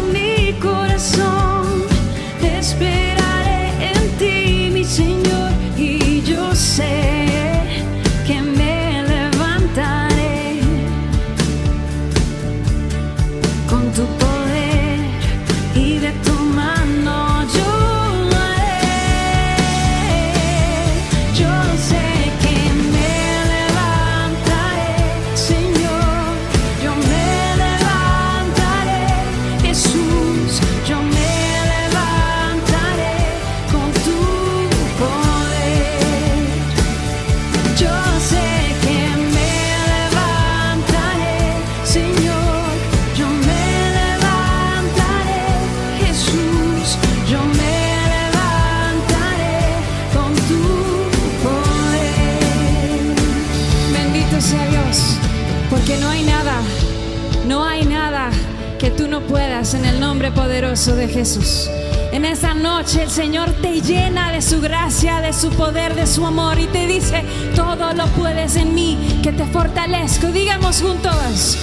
Jesús. 61.07 61.69
En 62.11 62.25
esa 62.25 62.53
noche 62.53 63.03
el 63.03 63.09
Señor 63.09 63.51
te 63.61 63.81
llena 63.81 64.31
de 64.31 64.41
su 64.41 64.59
gracia, 64.59 65.21
de 65.21 65.33
su 65.33 65.49
poder, 65.51 65.95
de 65.95 66.05
su 66.05 66.25
amor 66.25 66.59
y 66.59 66.67
te 66.67 66.87
dice, 66.87 67.23
todo 67.55 67.93
lo 67.93 68.05
puedes 68.07 68.55
en 68.55 68.75
mí, 68.75 69.19
que 69.23 69.31
te 69.31 69.45
fortalezco. 69.45 70.27
Digamos 70.27 70.81
juntos, 70.81 71.57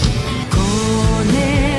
con 0.51 1.37
el 1.37 1.78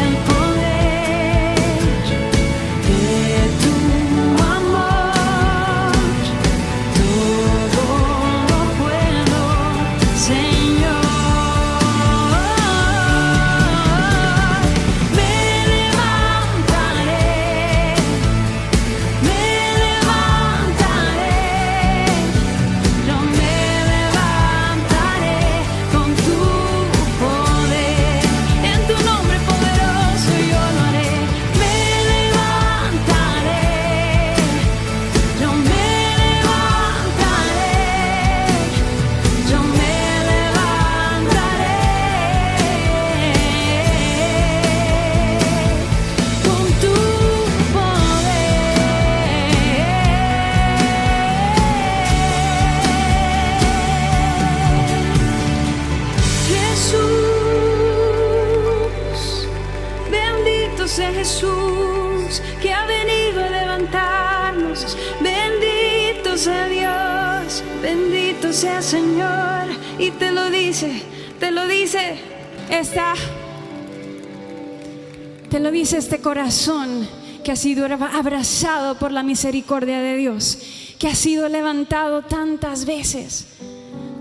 Dice 75.80 75.98
este 75.98 76.20
corazón 76.20 77.08
que 77.42 77.54
ha 77.54 77.56
sido 77.56 77.86
abrazado 77.86 79.00
por 79.00 79.14
la 79.14 79.24
misericordia 79.24 80.02
de 80.02 80.18
Dios, 80.18 80.60
que 81.00 81.08
ha 81.08 81.16
sido 81.16 81.48
levantado 81.48 82.22
tantas 82.22 82.84
veces. 82.84 83.48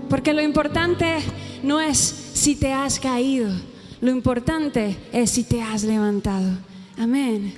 Porque 0.09 0.33
lo 0.33 0.41
importante 0.41 1.17
no 1.61 1.81
es 1.81 1.97
si 1.97 2.55
te 2.55 2.71
has 2.71 2.97
caído, 2.97 3.51
lo 3.99 4.09
importante 4.09 4.95
es 5.11 5.31
si 5.31 5.43
te 5.43 5.61
has 5.61 5.83
levantado. 5.83 6.49
Amén. 6.97 7.53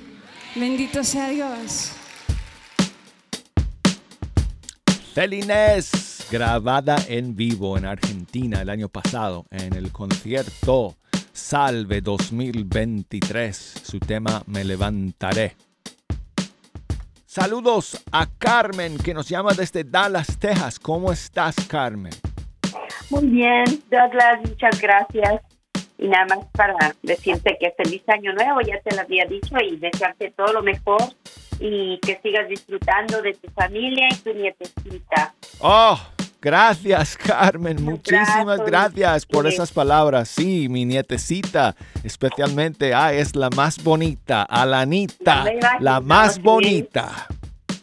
Bendito 0.56 1.04
sea 1.04 1.28
Dios. 1.28 1.92
Felinés, 5.14 6.26
grabada 6.28 6.96
en 7.06 7.36
vivo 7.36 7.78
en 7.78 7.84
Argentina 7.84 8.62
el 8.62 8.68
año 8.68 8.88
pasado 8.88 9.46
en 9.52 9.74
el 9.74 9.92
concierto 9.92 10.96
Salve 11.32 12.02
2023, 12.02 13.56
su 13.56 13.98
tema 13.98 14.42
Me 14.46 14.64
levantaré. 14.64 15.56
Saludos 17.24 18.04
a 18.12 18.26
Carmen 18.38 18.98
que 18.98 19.14
nos 19.14 19.28
llama 19.30 19.54
desde 19.54 19.82
Dallas, 19.82 20.38
Texas. 20.38 20.78
¿Cómo 20.78 21.10
estás, 21.10 21.56
Carmen? 21.66 22.12
Muy 23.08 23.26
bien, 23.28 23.64
Douglas, 23.90 24.40
muchas 24.46 24.78
gracias. 24.80 25.40
Y 25.96 26.08
nada 26.08 26.26
más 26.26 26.46
para 26.52 26.94
decirte 27.02 27.56
que 27.58 27.72
feliz 27.82 28.02
año 28.08 28.34
nuevo, 28.34 28.60
ya 28.60 28.78
te 28.80 28.94
lo 28.94 29.00
había 29.00 29.24
dicho, 29.24 29.56
y 29.58 29.76
desearte 29.76 30.32
todo 30.32 30.52
lo 30.52 30.62
mejor 30.62 31.00
y 31.58 31.98
que 32.00 32.20
sigas 32.22 32.46
disfrutando 32.48 33.22
de 33.22 33.32
tu 33.34 33.50
familia 33.52 34.08
y 34.10 34.16
tu 34.16 34.34
nietecita. 34.34 35.34
Oh, 35.60 35.98
gracias 36.42 37.16
Carmen, 37.16 37.82
muchísimas 37.82 38.58
gracias 38.66 39.24
por 39.24 39.46
esas 39.46 39.72
palabras. 39.72 40.28
Sí, 40.28 40.68
mi 40.68 40.84
nietecita, 40.84 41.74
especialmente, 42.04 42.92
ah, 42.92 43.14
es 43.14 43.34
la 43.34 43.48
más 43.50 43.82
bonita, 43.82 44.42
Alanita, 44.42 45.44
la 45.80 46.00
más 46.00 46.42
bonita. 46.42 47.28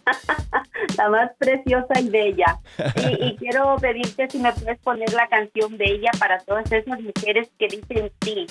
la 0.97 1.09
más 1.09 1.31
preciosa 1.37 1.99
y 1.99 2.09
bella. 2.09 2.59
Y, 3.19 3.35
quiero 3.39 3.75
pedirte 3.77 4.29
si 4.29 4.39
me 4.39 4.51
puedes 4.53 4.79
poner 4.79 5.11
la 5.13 5.27
canción 5.27 5.77
Bella 5.77 6.11
para 6.19 6.39
todas 6.39 6.71
esas 6.71 6.99
mujeres 6.99 7.49
que 7.57 7.67
dicen 7.67 8.11
sí. 8.21 8.47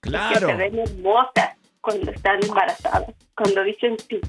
Claro. 0.00 0.46
Que 0.46 0.52
se 0.52 0.54
ven 0.54 0.78
hermosas 0.78 1.56
cuando 1.80 2.10
están 2.10 2.42
embarazadas, 2.44 3.14
cuando 3.36 3.62
dicen 3.64 3.96
sí 4.08 4.20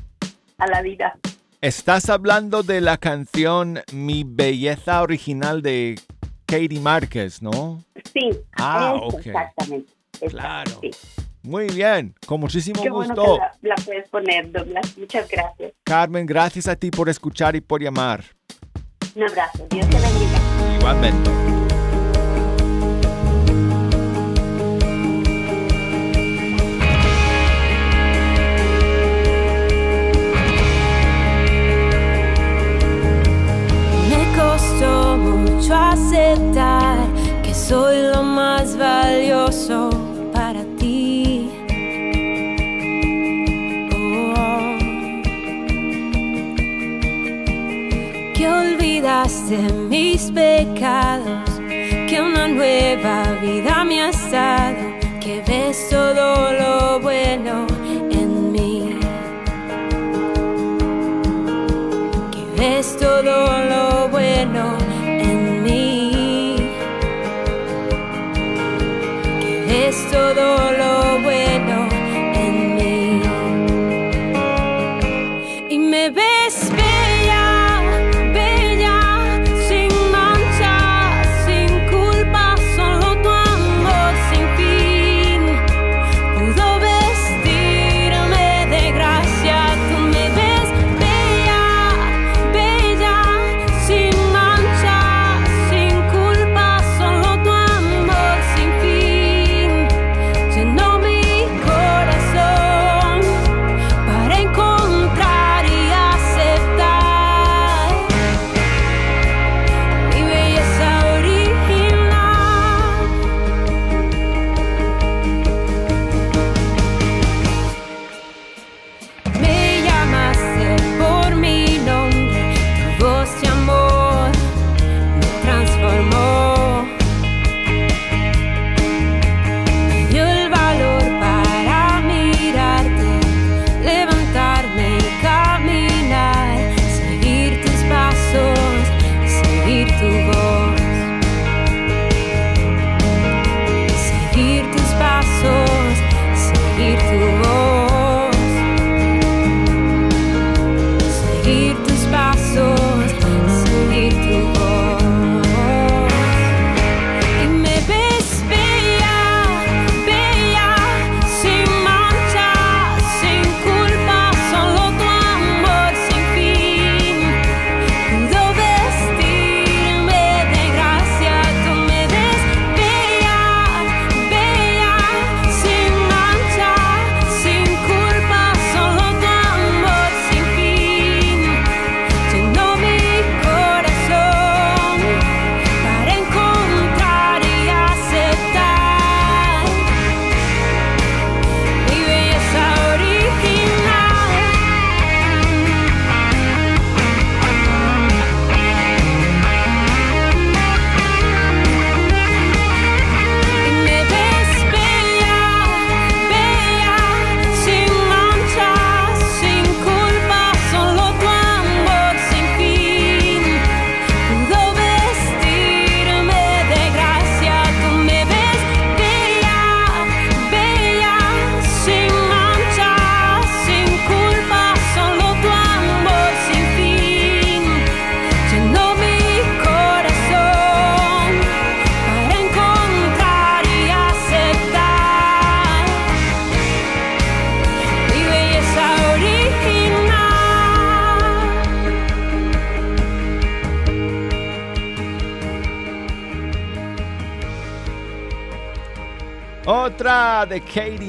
a 0.58 0.68
la 0.68 0.82
vida. 0.82 1.18
Estás 1.64 2.10
hablando 2.10 2.62
de 2.62 2.82
la 2.82 2.98
canción 2.98 3.80
Mi 3.94 4.26
Belleza 4.28 5.02
original 5.02 5.62
de 5.62 5.98
Katie 6.46 6.82
Márquez, 6.82 7.42
¿no? 7.42 7.82
Sí. 8.12 8.32
Ah, 8.58 8.96
ok. 9.02 9.26
Exactamente. 9.26 9.94
Claro. 10.28 10.82
Muy 11.42 11.70
bien, 11.70 12.16
con 12.26 12.42
muchísimo 12.42 12.84
Qué 12.84 12.90
gusto. 12.90 13.16
Bueno 13.16 13.40
que 13.62 13.68
la, 13.70 13.76
puedes 13.76 14.10
poner, 14.10 14.52
Douglas. 14.52 14.98
Muchas 14.98 15.30
gracias. 15.30 15.72
Carmen, 15.86 16.26
gracias 16.26 16.68
a 16.68 16.76
ti 16.76 16.92
por 16.92 17.08
escuchar 17.08 17.56
y 17.56 17.62
por 17.62 17.82
llamar. 17.82 18.26
Un 19.16 19.24
abrazo. 19.24 19.66
Dios 19.70 19.90
te 19.90 20.00
bendiga. 20.02 20.78
Igualmente. 20.78 21.43
Aceptar 35.72 36.98
que 37.44 37.54
soy 37.54 38.02
lo 38.14 38.24
más 38.24 38.78
valioso 38.78 39.90
de 49.50 49.74
mis 49.74 50.32
pecados, 50.32 51.50
que 51.68 52.22
una 52.22 52.48
nueva 52.48 53.24
vida 53.42 53.84
me 53.84 54.02
has 54.02 54.32
dado, 54.32 54.76
que 55.20 55.42
ves 55.48 55.90
todo 55.90 56.52
lo 56.54 57.00
bueno 57.00 57.68
en 58.10 58.52
mí, 58.52 59.00
que 62.32 62.62
ves 62.62 62.98
todo 62.98 63.64
lo 63.70 64.10
bueno 64.10 64.83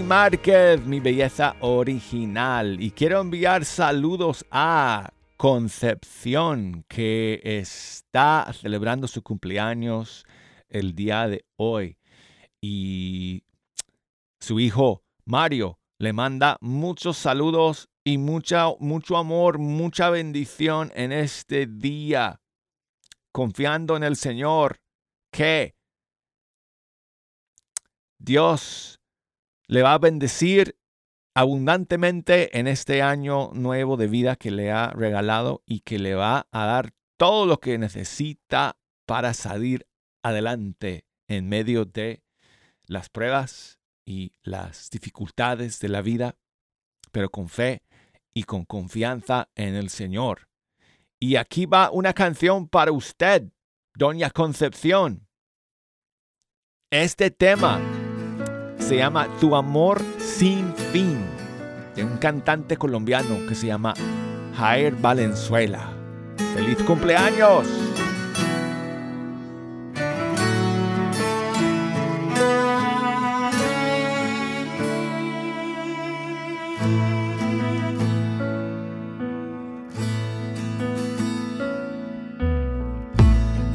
Márquez, 0.05 0.85
mi 0.85 1.01
belleza 1.01 1.57
original. 1.61 2.81
Y 2.81 2.91
quiero 2.91 3.21
enviar 3.21 3.65
saludos 3.65 4.45
a 4.51 5.11
Concepción, 5.39 6.85
que 6.89 7.41
está 7.43 8.53
celebrando 8.53 9.09
su 9.09 9.23
cumpleaños 9.23 10.27
el 10.69 10.95
día 10.95 11.27
de 11.27 11.45
hoy. 11.57 11.97
Y 12.61 13.45
su 14.41 14.61
hijo 14.61 15.03
Mario 15.25 15.79
le 15.99 16.13
manda 16.13 16.59
muchos 16.61 17.17
saludos 17.17 17.89
y 18.05 18.19
mucha, 18.19 18.67
mucho 18.81 19.17
amor, 19.17 19.59
mucha 19.59 20.11
bendición 20.11 20.93
en 20.95 21.13
este 21.13 21.67
día, 21.67 22.43
confiando 23.33 23.97
en 23.97 24.03
el 24.03 24.17
Señor 24.17 24.81
que 25.33 25.75
Dios 28.19 29.01
le 29.67 29.83
va 29.83 29.95
a 29.95 29.99
bendecir 29.99 30.79
abundantemente 31.35 32.59
en 32.59 32.69
este 32.69 33.03
año 33.03 33.51
nuevo 33.55 33.97
de 33.97 34.07
vida 34.07 34.37
que 34.37 34.51
le 34.51 34.71
ha 34.71 34.91
regalado 34.91 35.63
y 35.67 35.81
que 35.81 35.99
le 35.99 36.15
va 36.15 36.47
a 36.53 36.67
dar 36.67 36.93
todo 37.17 37.47
lo 37.47 37.59
que 37.59 37.79
necesita 37.79 38.77
para 39.07 39.35
salir 39.35 39.87
adelante 40.23 41.07
en 41.29 41.49
medio 41.49 41.85
de 41.85 42.23
las 42.87 43.09
pruebas 43.09 43.79
y 44.07 44.35
las 44.43 44.91
dificultades 44.91 45.81
de 45.81 45.89
la 45.89 46.03
vida, 46.03 46.37
pero 47.11 47.31
con 47.31 47.49
fe 47.49 47.83
y 48.33 48.45
con 48.45 48.65
confianza 48.65 49.49
en 49.55 49.75
el 49.75 49.91
Señor. 49.91 50.49
Y 51.19 51.37
aquí 51.37 51.67
va 51.67 51.91
una 51.91 52.13
canción 52.13 52.69
para 52.69 52.93
usted, 52.93 53.51
Doña 53.95 54.31
Concepción. 54.31 55.27
Este 56.91 57.31
tema 57.31 58.04
se 58.85 58.99
llama 58.99 59.29
Tu 59.41 59.57
amor 59.57 60.03
sin 60.19 60.75
fin, 60.93 61.17
de 61.97 62.05
un 62.05 62.19
cantante 62.19 62.77
colombiano 62.77 63.47
que 63.49 63.55
se 63.55 63.69
llama 63.69 63.95
Jair 64.59 64.95
Valenzuela. 64.95 65.89
¡Feliz 66.55 66.77
cumpleaños! 66.83 67.67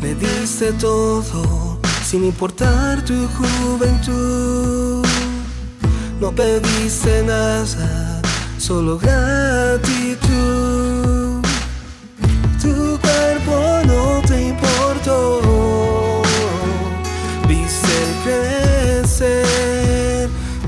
Me 0.02 0.14
diste 0.14 0.72
todo 0.74 1.69
sin 2.10 2.26
importar 2.26 3.06
tu 3.06 3.28
juventud. 3.38 5.06
No 6.20 6.32
pediste 6.32 7.22
nada, 7.22 8.20
solo 8.58 8.98
gratitud. 8.98 10.20
Tu 12.60 12.98
cuerpo 13.00 13.82
no 13.86 14.22
te 14.28 14.48
importó. 14.48 16.24
Viste 17.48 17.98
crecer 18.24 19.48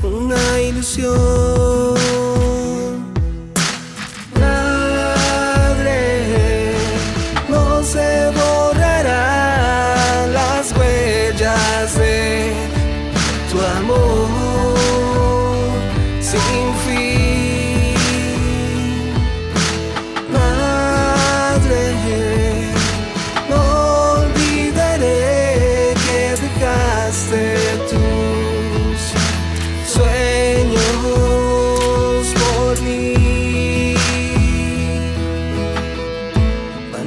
una 0.04 0.62
ilusión. 0.62 1.61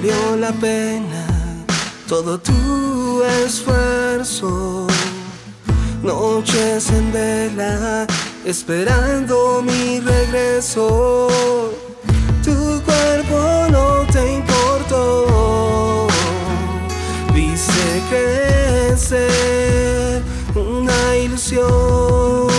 Valió 0.04 0.36
la 0.36 0.52
pena 0.52 1.26
todo 2.06 2.38
tu 2.38 3.22
esfuerzo. 3.42 4.86
Noches 6.02 6.90
en 6.90 7.10
vela, 7.10 8.06
esperando 8.44 9.62
mi 9.62 10.00
regreso. 10.00 11.30
Tu 12.44 12.82
cuerpo 12.82 13.66
no 13.70 14.04
te 14.12 14.34
importó. 14.34 16.06
Viste 17.32 18.02
crecer 18.10 20.22
una 20.54 21.16
ilusión. 21.16 22.53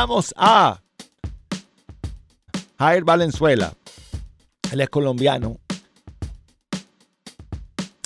Escuchamos 0.00 0.34
a 0.38 0.80
Jair 2.78 3.04
Valenzuela. 3.04 3.74
Él 4.72 4.80
es 4.80 4.88
colombiano. 4.88 5.58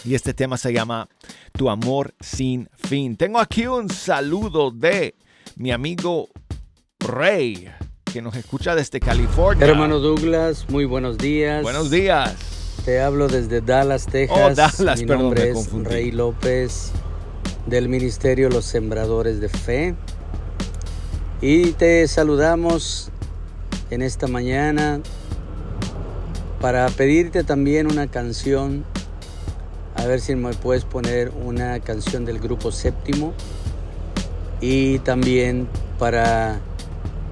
Y 0.05 0.16
este 0.16 0.34
tema 0.34 0.57
se 0.57 0.72
llama 0.72 1.09
Tu 1.53 1.70
amor 1.70 2.12
sin 2.18 2.68
fin. 2.74 3.16
Tengo 3.16 3.38
aquí 3.38 3.68
un 3.68 3.88
saludo 3.90 4.72
de 4.72 5.14
mi 5.55 5.70
amigo 5.70 6.30
Rey 6.99 7.68
que 8.12 8.20
nos 8.20 8.34
escucha 8.34 8.74
desde 8.74 8.99
California. 8.99 9.64
Hermano 9.64 10.01
Douglas, 10.01 10.68
muy 10.68 10.86
buenos 10.86 11.16
días. 11.16 11.62
Buenos 11.62 11.92
días. 11.92 12.34
Te 12.84 13.01
hablo 13.01 13.28
desde 13.28 13.61
Dallas, 13.61 14.07
Texas. 14.07 14.36
Oh, 14.36 14.53
Dallas, 14.53 14.99
Mi 14.99 15.07
perdón, 15.07 15.26
nombre 15.26 15.53
me 15.55 15.61
es. 15.61 15.72
Rey 15.72 16.11
López 16.11 16.90
del 17.66 17.88
Ministerio 17.88 18.49
Los 18.49 18.64
Sembradores 18.64 19.38
de 19.38 19.49
Fe. 19.49 19.95
Y 21.41 21.72
te 21.72 22.07
saludamos 22.09 23.11
en 23.91 24.03
esta 24.03 24.26
mañana 24.26 25.01
para 26.61 26.89
pedirte 26.89 27.45
también 27.45 27.91
una 27.91 28.07
canción. 28.07 28.85
A 29.97 30.07
ver 30.07 30.20
si 30.20 30.35
me 30.35 30.55
puedes 30.55 30.85
poner 30.85 31.30
una 31.45 31.80
canción 31.80 32.24
del 32.24 32.39
grupo 32.39 32.72
séptimo. 32.72 33.35
Y 34.61 35.01
también 35.01 35.68
para 35.99 36.61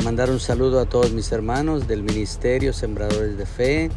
mandar 0.04 0.30
un 0.30 0.40
saludo 0.40 0.80
a 0.80 0.84
todos 0.84 1.12
mis 1.12 1.32
hermanos 1.32 1.86
del 1.88 2.02
Ministerio 2.02 2.72
Sembradores 2.72 3.38
de 3.38 3.46
Fe, 3.46 3.90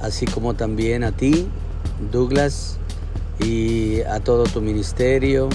así 0.00 0.24
como 0.24 0.54
también 0.54 1.04
a 1.04 1.12
ti, 1.12 1.48
Douglas, 2.10 2.78
y 3.44 4.02
a 4.02 4.20
todo 4.20 4.44
tu 4.44 4.60
ministerio. 4.60 5.48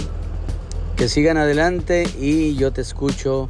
Que 0.96 1.10
sigan 1.10 1.36
adelante 1.38 2.08
y 2.20 2.56
yo 2.56 2.72
te 2.72 2.80
escucho 2.80 3.50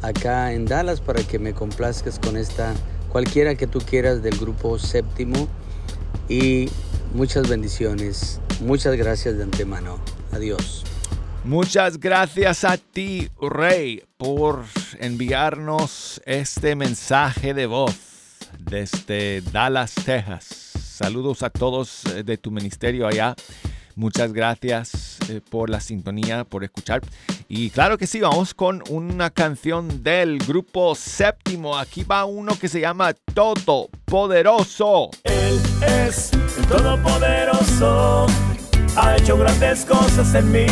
acá 0.00 0.52
en 0.52 0.64
Dallas 0.64 1.02
para 1.02 1.22
que 1.22 1.38
me 1.38 1.52
complazcas 1.52 2.18
con 2.18 2.38
esta, 2.38 2.74
cualquiera 3.10 3.54
que 3.54 3.66
tú 3.66 3.80
quieras 3.80 4.22
del 4.22 4.38
grupo 4.38 4.78
séptimo. 4.78 5.46
Y 6.28 6.70
muchas 7.14 7.48
bendiciones. 7.48 8.40
Muchas 8.60 8.96
gracias 8.96 9.36
de 9.36 9.42
antemano. 9.42 10.00
Adiós. 10.32 10.84
Muchas 11.44 12.00
gracias 12.00 12.64
a 12.64 12.78
ti, 12.78 13.28
Rey, 13.40 14.02
por 14.16 14.64
enviarnos 14.98 16.20
este 16.24 16.74
mensaje 16.74 17.54
de 17.54 17.66
voz 17.66 17.94
desde 18.58 19.42
Dallas, 19.52 19.94
Texas. 19.94 20.72
Saludos 20.82 21.42
a 21.42 21.50
todos 21.50 22.04
de 22.24 22.38
tu 22.38 22.50
ministerio 22.50 23.06
allá. 23.06 23.36
Muchas 23.94 24.32
gracias 24.32 25.15
eh, 25.28 25.40
por 25.48 25.70
la 25.70 25.80
sintonía, 25.80 26.44
por 26.44 26.64
escuchar. 26.64 27.02
Y 27.48 27.70
claro 27.70 27.98
que 27.98 28.06
sí, 28.06 28.20
vamos 28.20 28.54
con 28.54 28.82
una 28.88 29.30
canción 29.30 30.02
del 30.02 30.38
grupo 30.38 30.94
séptimo. 30.94 31.78
Aquí 31.78 32.04
va 32.04 32.24
uno 32.24 32.58
que 32.58 32.68
se 32.68 32.80
llama 32.80 33.12
Todo 33.34 33.88
Poderoso. 34.04 35.10
Él 35.24 35.60
es 36.08 36.30
Todopoderoso, 36.68 38.26
ha 38.96 39.16
hecho 39.16 39.36
grandes 39.38 39.84
cosas 39.84 40.34
en 40.34 40.50
mí, 40.50 40.66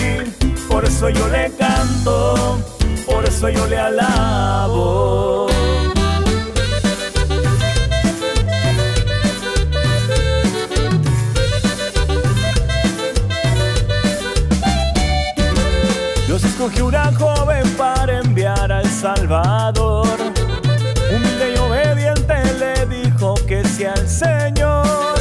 por 0.68 0.84
eso 0.84 1.08
yo 1.08 1.28
le 1.28 1.52
canto, 1.56 2.58
por 3.06 3.24
eso 3.24 3.48
yo 3.48 3.66
le 3.66 3.78
alabo. 3.78 5.53
Escogió 16.64 16.86
una 16.86 17.12
joven 17.12 17.68
para 17.76 18.20
enviar 18.20 18.72
al 18.72 18.86
Salvador. 18.86 20.06
Humilde 21.10 21.52
y 21.54 21.58
obediente 21.58 22.34
le 22.58 22.86
dijo 22.86 23.34
que 23.46 23.62
sea 23.64 23.92
el 23.92 24.08
Señor. 24.08 25.14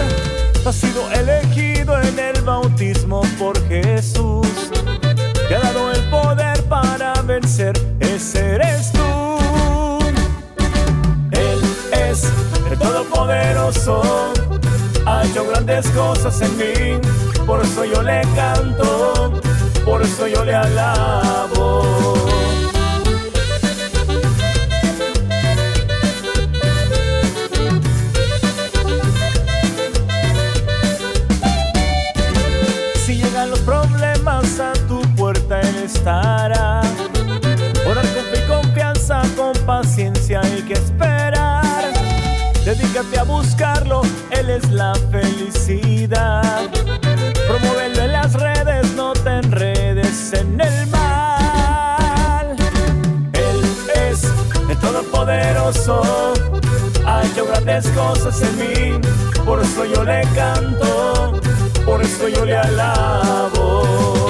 Ha 0.65 0.71
sido 0.71 1.11
elegido 1.11 1.99
en 1.99 2.17
el 2.17 2.41
bautismo 2.43 3.23
por 3.37 3.61
Jesús. 3.67 4.47
Te 5.49 5.55
ha 5.55 5.59
dado 5.59 5.91
el 5.91 6.01
poder 6.09 6.63
para 6.69 7.13
vencer, 7.23 7.73
ese 7.99 8.55
eres 8.55 8.93
tú. 8.93 9.99
Él 11.31 11.61
es 11.91 12.23
el 12.71 12.79
Todopoderoso, 12.79 14.31
ha 15.05 15.25
hecho 15.25 15.45
grandes 15.45 15.89
cosas 15.89 16.39
en 16.39 16.57
mí. 16.57 17.01
Por 17.45 17.61
eso 17.61 17.83
yo 17.83 18.01
le 18.01 18.21
canto, 18.33 19.41
por 19.86 20.01
eso 20.01 20.27
yo 20.27 20.43
le 20.43 20.53
alabo. 20.53 21.84
Si 33.05 33.17
llegan 33.17 33.49
los 33.49 33.59
problemas 33.59 34.59
a 34.59 34.73
tu 34.88 35.01
puerta, 35.15 35.59
Él 35.59 35.75
estará. 35.86 36.81
Orar 37.86 38.05
con 38.05 38.25
fe 38.31 38.43
y 38.43 38.47
confianza, 38.47 39.21
con 39.36 39.53
paciencia 39.65 40.41
hay 40.41 40.61
que 40.63 40.73
esperar. 40.73 41.84
Dedícate 42.63 43.19
a 43.19 43.23
buscarlo, 43.23 44.01
Él 44.31 44.49
es 44.49 44.69
la 44.71 44.93
felicidad. 45.11 46.53
Todopoderoso, 55.74 56.34
ha 57.05 57.21
grandes 57.45 57.88
cosas 57.89 58.41
en 58.41 58.59
mí, 58.59 59.07
por 59.45 59.61
eso 59.61 59.86
yo 59.86 60.03
le 60.03 60.21
canto, 60.36 61.39
por 61.86 62.01
eso 62.01 62.28
yo 62.28 62.45
le 62.45 62.55
alabo. 62.55 64.22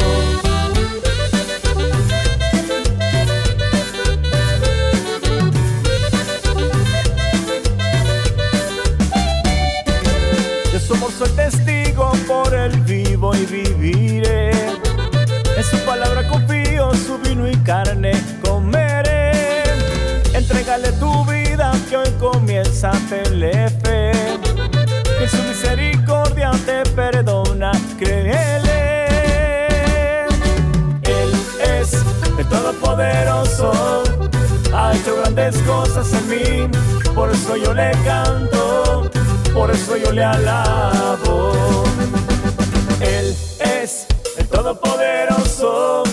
Fe. 22.92 24.12
Que 25.18 25.28
su 25.28 25.42
misericordia 25.44 26.52
te 26.66 26.84
perdona, 26.92 27.72
créele. 27.98 29.06
Él 31.04 31.34
es 31.80 31.94
el 32.38 32.46
Todopoderoso, 32.50 34.04
ha 34.74 34.94
hecho 34.94 35.16
grandes 35.18 35.58
cosas 35.60 36.12
en 36.14 36.30
mí, 36.30 36.78
por 37.16 37.32
eso 37.32 37.56
yo 37.56 37.74
le 37.74 37.92
canto, 38.04 39.10
por 39.54 39.72
eso 39.72 39.96
yo 39.96 40.12
le 40.12 40.24
alabo. 40.24 41.54
Él 43.00 43.36
es 43.60 44.08
el 44.38 44.48
Todopoderoso, 44.48 46.04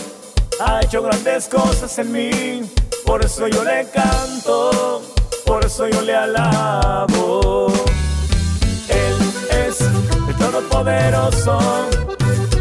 ha 0.60 0.80
hecho 0.82 1.02
grandes 1.02 1.48
cosas 1.48 1.98
en 1.98 2.12
mí, 2.12 2.62
por 3.04 3.24
eso 3.24 3.48
yo 3.48 3.64
le 3.64 3.86
canto, 3.90 5.02
por 5.50 5.64
eso 5.64 5.88
yo 5.88 6.00
le 6.02 6.14
alabo. 6.14 7.72
Él 8.88 9.16
es 9.66 9.80
el 9.80 10.36
Todopoderoso, 10.36 11.58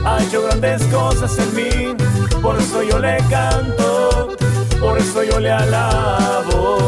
ha 0.03 0.23
hecho 0.23 0.41
grandes 0.41 0.83
cosas 0.85 1.37
en 1.37 1.55
mí, 1.55 1.95
por 2.41 2.57
eso 2.57 2.81
yo 2.81 2.97
le 2.97 3.17
canto, 3.29 4.35
por 4.79 4.97
eso 4.97 5.23
yo 5.23 5.39
le 5.39 5.51
alabo. 5.51 6.79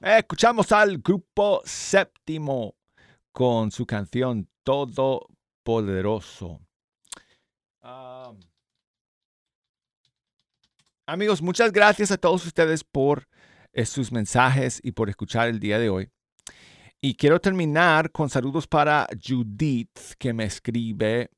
Escuchamos 0.00 0.72
al 0.72 0.98
grupo 0.98 1.62
séptimo 1.64 2.74
con 3.30 3.70
su 3.70 3.86
canción 3.86 4.48
Todopoderoso. 4.64 6.65
Amigos, 11.06 11.40
muchas 11.40 11.72
gracias 11.72 12.10
a 12.10 12.18
todos 12.18 12.44
ustedes 12.44 12.84
por 12.84 13.28
eh, 13.72 13.86
sus 13.86 14.12
mensajes 14.12 14.80
y 14.82 14.92
por 14.92 15.08
escuchar 15.08 15.48
el 15.48 15.60
día 15.60 15.78
de 15.78 15.88
hoy. 15.88 16.10
Y 17.00 17.14
quiero 17.14 17.40
terminar 17.40 18.10
con 18.10 18.28
saludos 18.28 18.66
para 18.66 19.06
Judith, 19.24 20.14
que 20.18 20.32
me 20.32 20.44
escribe 20.44 21.30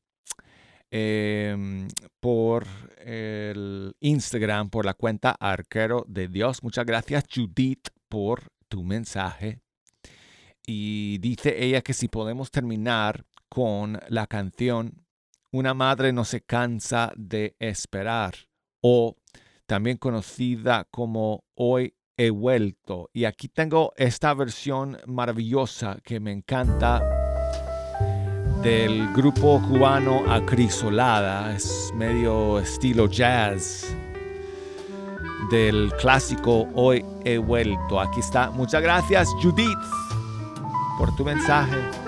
em, 0.91 1.87
por 2.21 2.67
el 2.99 3.95
Instagram, 4.01 4.71
por 4.71 4.87
la 4.87 4.95
cuenta 4.95 5.37
Arquero 5.39 6.05
de 6.09 6.29
Dios. 6.29 6.63
Muchas 6.63 6.87
gracias, 6.87 7.25
Judith, 7.33 7.89
por 8.09 8.45
tu 8.69 8.83
mensaje. 8.85 9.61
Y 10.67 11.19
dice 11.19 11.63
ella 11.63 11.83
que 11.83 11.93
si 11.93 12.09
podemos 12.09 12.51
terminar 12.51 13.25
con 13.49 13.99
la 14.09 14.27
canción 14.27 15.07
Una 15.51 15.73
madre 15.73 16.13
no 16.13 16.27
se 16.27 16.43
cansa 16.43 17.11
de 17.17 17.57
esperar 17.59 18.35
o 18.83 19.17
también 19.69 19.99
conocida 19.99 20.87
como 20.91 21.45
Hoy 21.55 21.95
he 22.17 22.31
vuelto. 22.31 23.11
Y 23.13 23.27
aquí 23.27 23.49
tengo 23.49 23.93
esta 23.97 24.33
versión 24.33 24.97
maravillosa 25.07 25.99
que 26.03 26.19
me 26.21 26.33
encanta 26.33 27.03
del 28.63 29.13
grupo 29.13 29.63
cubano 29.69 30.25
Acrisolada. 30.33 31.55
Es 31.55 31.93
medio 31.95 32.59
estilo 32.59 33.07
jazz. 33.09 33.95
del 35.51 35.93
clásico 36.01 36.69
Hoy 36.75 37.05
he 37.25 37.39
vuelto. 37.39 38.01
Aquí 38.01 38.21
está. 38.21 38.51
Muchas 38.51 38.83
gracias 38.83 39.29
Judith 39.43 39.79
por 40.99 41.15
tu 41.15 41.25
mensaje. 41.25 42.08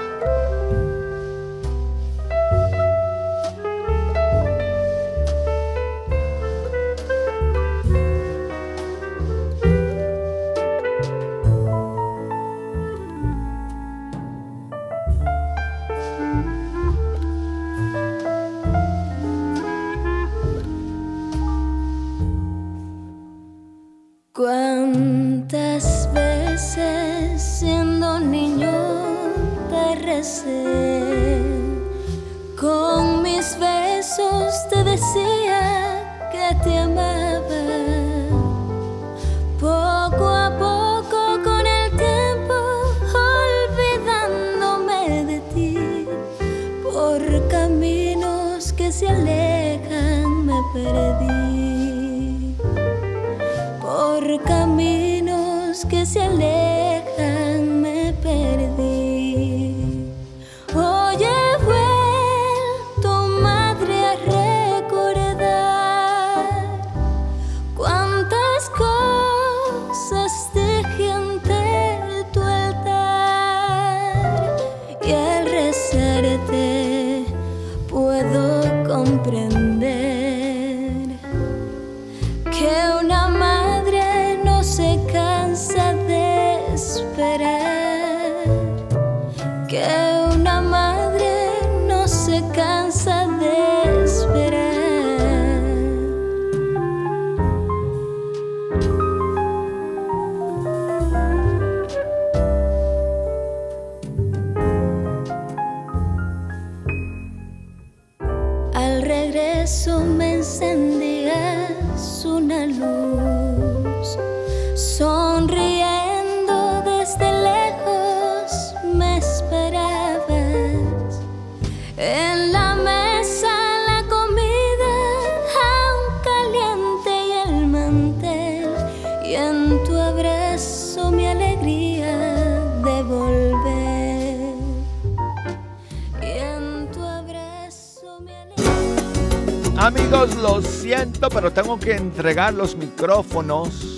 Que 141.78 141.94
entregar 141.94 142.54
los 142.54 142.76
micrófonos 142.76 143.96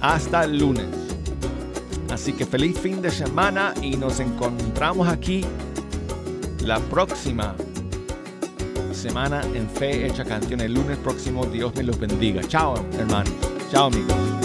hasta 0.00 0.44
el 0.44 0.58
lunes. 0.58 0.86
Así 2.10 2.32
que 2.32 2.46
feliz 2.46 2.78
fin 2.78 3.02
de 3.02 3.10
semana 3.10 3.74
y 3.82 3.96
nos 3.96 4.20
encontramos 4.20 5.08
aquí 5.08 5.44
la 6.64 6.78
próxima 6.78 7.54
semana 8.92 9.42
en 9.54 9.68
Fe 9.68 10.06
Hecha 10.06 10.24
Canción. 10.24 10.60
El 10.60 10.74
lunes 10.74 10.96
próximo, 10.98 11.44
Dios 11.46 11.74
me 11.74 11.82
los 11.82 11.98
bendiga. 11.98 12.42
Chao, 12.46 12.74
hermanos. 12.98 13.32
Chao, 13.70 13.86
amigos. 13.86 14.37